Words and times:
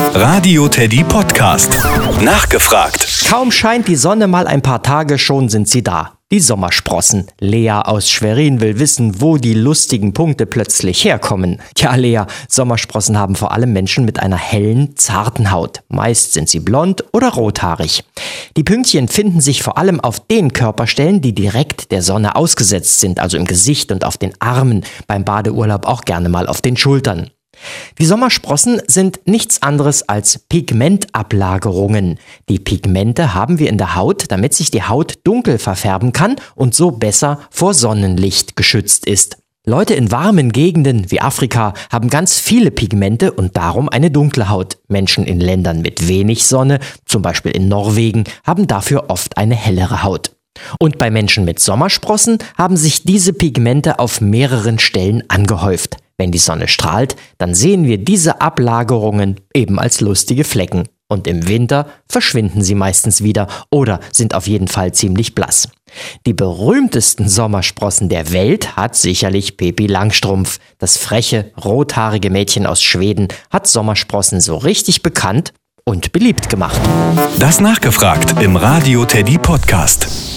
Radio 0.00 0.68
Teddy 0.68 1.04
Podcast. 1.04 1.78
Nachgefragt. 2.22 3.26
Kaum 3.28 3.50
scheint 3.50 3.88
die 3.88 3.96
Sonne 3.96 4.26
mal 4.26 4.46
ein 4.46 4.62
paar 4.62 4.82
Tage, 4.82 5.18
schon 5.18 5.50
sind 5.50 5.68
sie 5.68 5.82
da. 5.82 6.12
Die 6.30 6.40
Sommersprossen. 6.40 7.26
Lea 7.40 7.72
aus 7.84 8.10
Schwerin 8.10 8.62
will 8.62 8.78
wissen, 8.78 9.20
wo 9.20 9.36
die 9.36 9.52
lustigen 9.52 10.14
Punkte 10.14 10.46
plötzlich 10.46 11.04
herkommen. 11.04 11.60
Tja, 11.74 11.94
Lea, 11.96 12.22
Sommersprossen 12.48 13.18
haben 13.18 13.34
vor 13.34 13.52
allem 13.52 13.74
Menschen 13.74 14.06
mit 14.06 14.18
einer 14.18 14.38
hellen, 14.38 14.96
zarten 14.96 15.50
Haut. 15.50 15.82
Meist 15.88 16.32
sind 16.32 16.48
sie 16.48 16.60
blond 16.60 17.04
oder 17.12 17.28
rothaarig. 17.28 18.02
Die 18.56 18.64
Pünktchen 18.64 19.08
finden 19.08 19.42
sich 19.42 19.62
vor 19.62 19.76
allem 19.76 20.00
auf 20.00 20.26
den 20.26 20.54
Körperstellen, 20.54 21.20
die 21.20 21.34
direkt 21.34 21.90
der 21.90 22.00
Sonne 22.00 22.34
ausgesetzt 22.34 23.00
sind, 23.00 23.20
also 23.20 23.36
im 23.36 23.44
Gesicht 23.44 23.92
und 23.92 24.06
auf 24.06 24.16
den 24.16 24.32
Armen, 24.38 24.84
beim 25.06 25.26
Badeurlaub 25.26 25.86
auch 25.86 26.02
gerne 26.02 26.30
mal 26.30 26.46
auf 26.46 26.62
den 26.62 26.78
Schultern. 26.78 27.30
Die 27.98 28.04
Sommersprossen 28.04 28.80
sind 28.86 29.20
nichts 29.26 29.62
anderes 29.62 30.08
als 30.08 30.38
Pigmentablagerungen. 30.38 32.18
Die 32.48 32.58
Pigmente 32.58 33.34
haben 33.34 33.58
wir 33.58 33.68
in 33.68 33.78
der 33.78 33.94
Haut, 33.94 34.24
damit 34.28 34.54
sich 34.54 34.70
die 34.70 34.82
Haut 34.82 35.14
dunkel 35.24 35.58
verfärben 35.58 36.12
kann 36.12 36.36
und 36.54 36.74
so 36.74 36.90
besser 36.90 37.40
vor 37.50 37.74
Sonnenlicht 37.74 38.56
geschützt 38.56 39.06
ist. 39.06 39.38
Leute 39.64 39.94
in 39.94 40.10
warmen 40.10 40.50
Gegenden 40.50 41.12
wie 41.12 41.20
Afrika 41.20 41.72
haben 41.92 42.10
ganz 42.10 42.40
viele 42.40 42.72
Pigmente 42.72 43.30
und 43.30 43.56
darum 43.56 43.88
eine 43.88 44.10
dunkle 44.10 44.48
Haut. 44.48 44.78
Menschen 44.88 45.24
in 45.24 45.38
Ländern 45.38 45.82
mit 45.82 46.08
wenig 46.08 46.46
Sonne, 46.46 46.80
zum 47.06 47.22
Beispiel 47.22 47.52
in 47.52 47.68
Norwegen, 47.68 48.24
haben 48.44 48.66
dafür 48.66 49.04
oft 49.06 49.36
eine 49.36 49.54
hellere 49.54 50.02
Haut. 50.02 50.32
Und 50.80 50.98
bei 50.98 51.12
Menschen 51.12 51.44
mit 51.44 51.60
Sommersprossen 51.60 52.38
haben 52.58 52.76
sich 52.76 53.04
diese 53.04 53.32
Pigmente 53.32 54.00
auf 54.00 54.20
mehreren 54.20 54.80
Stellen 54.80 55.22
angehäuft. 55.28 55.96
Wenn 56.18 56.30
die 56.30 56.38
Sonne 56.38 56.68
strahlt, 56.68 57.16
dann 57.38 57.54
sehen 57.54 57.84
wir 57.84 57.98
diese 57.98 58.40
Ablagerungen 58.40 59.40
eben 59.54 59.78
als 59.78 60.00
lustige 60.00 60.44
Flecken. 60.44 60.84
Und 61.08 61.26
im 61.26 61.46
Winter 61.46 61.88
verschwinden 62.08 62.62
sie 62.62 62.74
meistens 62.74 63.22
wieder 63.22 63.46
oder 63.70 64.00
sind 64.12 64.34
auf 64.34 64.46
jeden 64.46 64.66
Fall 64.66 64.92
ziemlich 64.92 65.34
blass. 65.34 65.68
Die 66.24 66.32
berühmtesten 66.32 67.28
Sommersprossen 67.28 68.08
der 68.08 68.32
Welt 68.32 68.76
hat 68.76 68.96
sicherlich 68.96 69.58
Pepi 69.58 69.86
Langstrumpf. 69.86 70.58
Das 70.78 70.96
freche, 70.96 71.52
rothaarige 71.62 72.30
Mädchen 72.30 72.66
aus 72.66 72.82
Schweden 72.82 73.28
hat 73.50 73.66
Sommersprossen 73.66 74.40
so 74.40 74.56
richtig 74.56 75.02
bekannt 75.02 75.52
und 75.84 76.12
beliebt 76.12 76.48
gemacht. 76.48 76.80
Das 77.38 77.60
nachgefragt 77.60 78.40
im 78.40 78.56
Radio 78.56 79.04
Teddy 79.04 79.36
Podcast. 79.36 80.31